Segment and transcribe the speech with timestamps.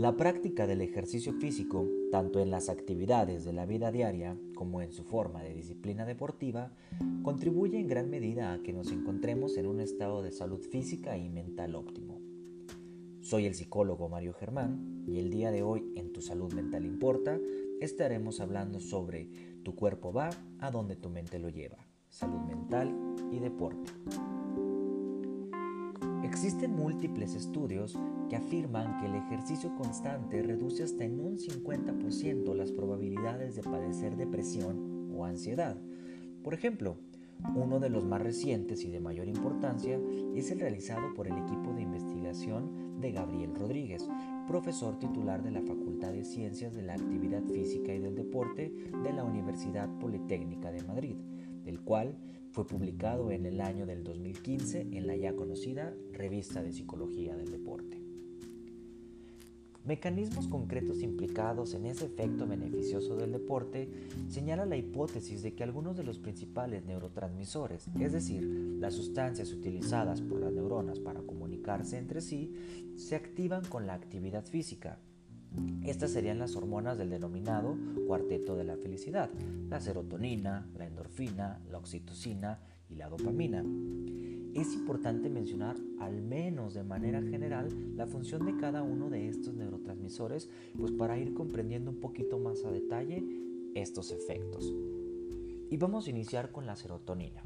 [0.00, 4.92] La práctica del ejercicio físico, tanto en las actividades de la vida diaria como en
[4.92, 6.72] su forma de disciplina deportiva,
[7.22, 11.28] contribuye en gran medida a que nos encontremos en un estado de salud física y
[11.28, 12.18] mental óptimo.
[13.20, 17.38] Soy el psicólogo Mario Germán y el día de hoy en Tu Salud Mental Importa
[17.82, 19.28] estaremos hablando sobre
[19.64, 20.30] tu cuerpo va
[20.60, 21.76] a donde tu mente lo lleva,
[22.08, 22.96] salud mental
[23.30, 23.92] y deporte.
[26.30, 27.98] Existen múltiples estudios
[28.28, 34.16] que afirman que el ejercicio constante reduce hasta en un 50% las probabilidades de padecer
[34.16, 35.76] depresión o ansiedad.
[36.44, 36.98] Por ejemplo,
[37.56, 39.98] uno de los más recientes y de mayor importancia
[40.36, 44.08] es el realizado por el equipo de investigación de Gabriel Rodríguez,
[44.46, 49.12] profesor titular de la Facultad de Ciencias de la Actividad Física y del Deporte de
[49.12, 51.16] la Universidad Politécnica de Madrid,
[51.64, 52.16] del cual
[52.52, 57.50] fue publicado en el año del 2015 en la ya conocida Revista de Psicología del
[57.50, 58.00] Deporte.
[59.84, 63.88] Mecanismos concretos implicados en ese efecto beneficioso del deporte
[64.28, 68.42] señala la hipótesis de que algunos de los principales neurotransmisores, es decir,
[68.78, 72.52] las sustancias utilizadas por las neuronas para comunicarse entre sí,
[72.94, 74.98] se activan con la actividad física,
[75.84, 79.30] estas serían las hormonas del denominado cuarteto de la felicidad,
[79.68, 83.64] la serotonina, la endorfina, la oxitocina y la dopamina.
[84.54, 89.54] Es importante mencionar, al menos de manera general, la función de cada uno de estos
[89.54, 93.24] neurotransmisores, pues para ir comprendiendo un poquito más a detalle
[93.74, 94.74] estos efectos.
[95.70, 97.44] Y vamos a iniciar con la serotonina.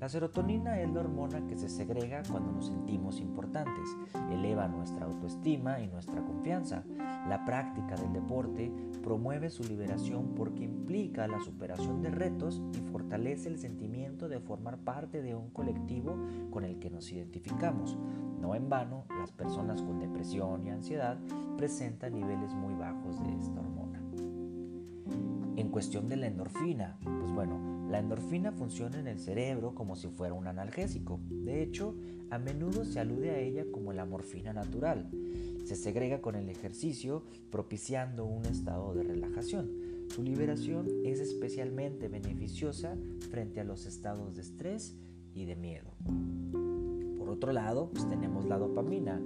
[0.00, 3.88] La serotonina es la hormona que se segrega cuando nos sentimos importantes,
[4.30, 6.84] eleva nuestra autoestima y nuestra confianza.
[7.28, 13.48] La práctica del deporte promueve su liberación porque implica la superación de retos y fortalece
[13.48, 16.16] el sentimiento de formar parte de un colectivo
[16.50, 17.96] con el que nos identificamos.
[18.40, 21.18] No en vano, las personas con depresión y ansiedad
[21.56, 24.02] presentan niveles muy bajos de esta hormona.
[25.56, 30.08] En cuestión de la endorfina, pues bueno, la endorfina funciona en el cerebro como si
[30.08, 31.20] fuera un analgésico.
[31.28, 31.94] De hecho,
[32.30, 35.08] a menudo se alude a ella como la morfina natural.
[35.64, 39.70] Se segrega con el ejercicio, propiciando un estado de relajación.
[40.08, 42.96] Su liberación es especialmente beneficiosa
[43.30, 44.96] frente a los estados de estrés
[45.32, 45.94] y de miedo.
[47.16, 49.20] Por otro lado, pues tenemos la dopamina.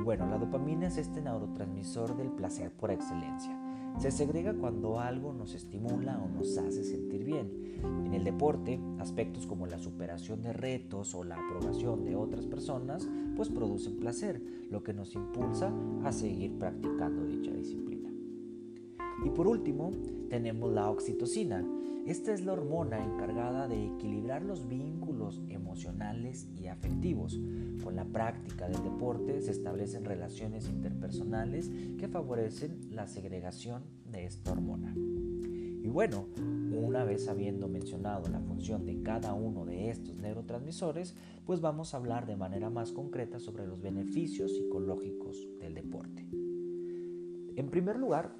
[0.00, 3.63] Y bueno, la dopamina es este neurotransmisor del placer por excelencia.
[3.98, 7.64] Se segrega cuando algo nos estimula o nos hace sentir bien.
[8.04, 13.08] En el deporte, aspectos como la superación de retos o la aprobación de otras personas,
[13.36, 15.72] pues producen placer, lo que nos impulsa
[16.04, 18.10] a seguir practicando dicha disciplina.
[19.24, 19.90] Y por último,
[20.34, 21.64] tenemos la oxitocina.
[22.06, 27.38] Esta es la hormona encargada de equilibrar los vínculos emocionales y afectivos.
[27.84, 34.50] Con la práctica del deporte se establecen relaciones interpersonales que favorecen la segregación de esta
[34.50, 34.92] hormona.
[34.96, 41.14] Y bueno, una vez habiendo mencionado la función de cada uno de estos neurotransmisores,
[41.46, 46.26] pues vamos a hablar de manera más concreta sobre los beneficios psicológicos del deporte.
[47.56, 48.34] En primer lugar,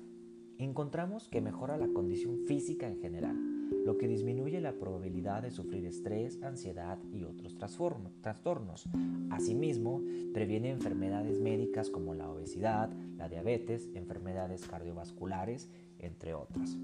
[0.59, 3.37] encontramos que mejora la condición física en general,
[3.85, 8.89] lo que disminuye la probabilidad de sufrir estrés, ansiedad y otros trastornos.
[9.31, 16.77] Asimismo, previene enfermedades médicas como la obesidad, la diabetes, enfermedades cardiovasculares, entre otras.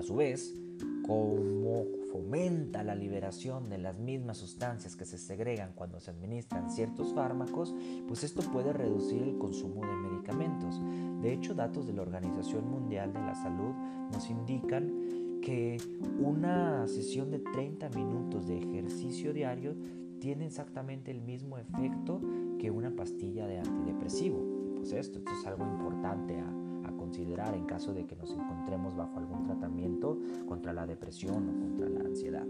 [0.00, 0.58] A su vez,
[1.06, 7.12] como fomenta la liberación de las mismas sustancias que se segregan cuando se administran ciertos
[7.12, 7.74] fármacos,
[8.08, 10.80] pues esto puede reducir el consumo de medicamentos.
[11.20, 13.74] De hecho, datos de la Organización Mundial de la Salud
[14.10, 15.76] nos indican que
[16.18, 19.76] una sesión de 30 minutos de ejercicio diario
[20.18, 22.22] tiene exactamente el mismo efecto
[22.58, 24.38] que una pastilla de antidepresivo.
[24.76, 26.69] Pues esto, esto es algo importante a,
[27.10, 30.16] considerar en caso de que nos encontremos bajo algún tratamiento
[30.46, 32.46] contra la depresión o contra la ansiedad.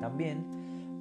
[0.00, 0.44] También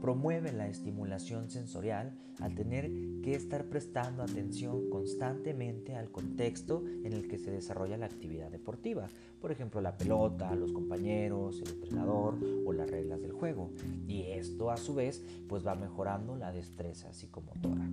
[0.01, 2.89] promueve la estimulación sensorial al tener
[3.21, 9.05] que estar prestando atención constantemente al contexto en el que se desarrolla la actividad deportiva,
[9.39, 12.35] por ejemplo la pelota, los compañeros, el entrenador
[12.65, 13.69] o las reglas del juego.
[14.07, 17.87] Y esto a su vez pues va mejorando la destreza psicomotora.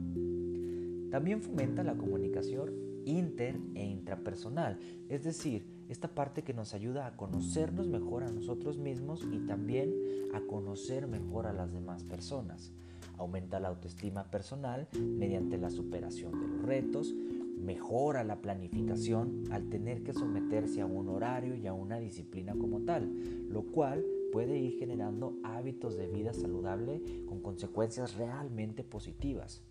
[1.10, 7.16] También fomenta la comunicación inter e intrapersonal, es decir, esta parte que nos ayuda a
[7.16, 9.94] conocernos mejor a nosotros mismos y también
[10.34, 12.72] a conocer mejor a las demás personas.
[13.16, 17.14] Aumenta la autoestima personal mediante la superación de los retos,
[17.56, 22.80] mejora la planificación al tener que someterse a un horario y a una disciplina como
[22.80, 29.62] tal, lo cual puede ir generando hábitos de vida saludable con consecuencias realmente positivas.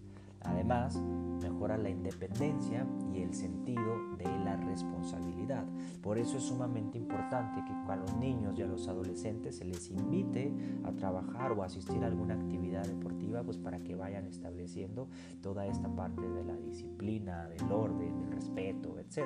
[0.46, 1.02] Además,
[1.42, 5.66] mejora la independencia y el sentido de la responsabilidad.
[6.02, 9.90] Por eso es sumamente importante que a los niños y a los adolescentes se les
[9.90, 10.54] invite
[10.84, 15.08] a trabajar o asistir a alguna actividad deportiva pues para que vayan estableciendo
[15.42, 19.24] toda esta parte de la disciplina, del orden, del respeto, etc.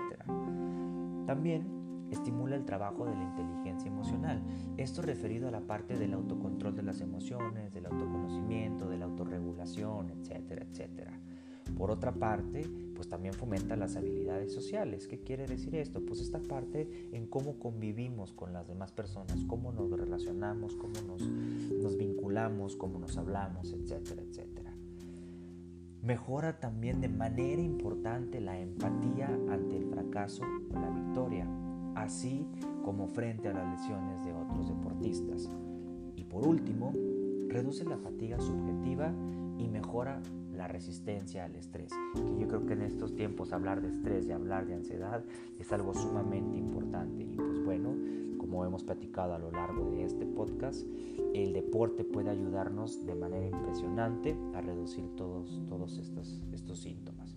[1.25, 1.79] También
[2.11, 4.41] estimula el trabajo de la inteligencia emocional.
[4.77, 8.38] Esto referido a la parte del autocontrol de las emociones, del autoconocimiento,
[9.59, 11.19] la autorregulación, etcétera, etcétera.
[11.77, 15.07] Por otra parte, pues también fomenta las habilidades sociales.
[15.07, 16.03] ¿Qué quiere decir esto?
[16.05, 21.21] Pues esta parte en cómo convivimos con las demás personas, cómo nos relacionamos, cómo nos,
[21.21, 24.73] nos vinculamos, cómo nos hablamos, etcétera, etcétera.
[26.01, 31.47] Mejora también de manera importante la empatía ante el fracaso o la victoria,
[31.95, 32.47] así
[32.83, 35.49] como frente a las lesiones de otros deportistas.
[36.15, 36.93] Y por último,
[37.49, 39.13] reduce la fatiga subjetiva
[39.59, 40.21] y mejora
[40.55, 41.91] la resistencia al estrés.
[42.15, 45.23] Que yo creo que en estos tiempos hablar de estrés y hablar de ansiedad
[45.59, 47.23] es algo sumamente importante.
[47.23, 47.95] Y pues bueno,
[48.37, 50.85] como hemos platicado a lo largo de este podcast,
[51.33, 57.35] el deporte puede ayudarnos de manera impresionante a reducir todos, todos estos, estos síntomas.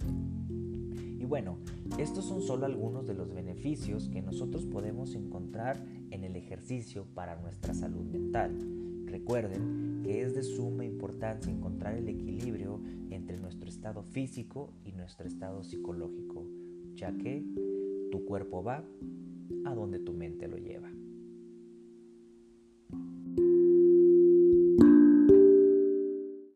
[1.18, 1.58] Y bueno,
[1.98, 7.40] estos son solo algunos de los beneficios que nosotros podemos encontrar en el ejercicio para
[7.40, 8.56] nuestra salud mental.
[9.12, 12.80] Recuerden que es de suma importancia encontrar el equilibrio
[13.10, 16.46] entre nuestro estado físico y nuestro estado psicológico,
[16.94, 17.44] ya que
[18.10, 18.82] tu cuerpo va
[19.66, 20.90] a donde tu mente lo lleva.